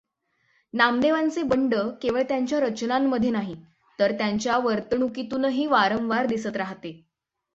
नामदेवांचे 0.73 1.41
बंड 1.43 1.75
केवळ 2.01 2.21
त्यांच्या 2.21 2.59
रचनांमध्ये 2.59 3.29
नाही, 3.29 3.55
तर 3.99 4.11
त्यांच्या 4.11 4.57
वर्तणुकीतूनही 4.57 5.65
वारंवार 5.65 6.25
दिसत 6.25 6.57
राहते. 6.57 6.91